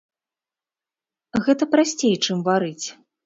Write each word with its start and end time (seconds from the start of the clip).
Гэта 1.47 1.63
прасцей, 1.75 2.15
чым 2.25 2.37
варыць. 2.51 2.85